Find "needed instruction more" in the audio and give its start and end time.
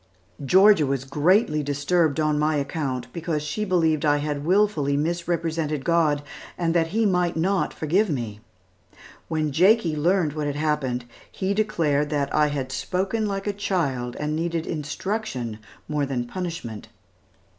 14.35-16.07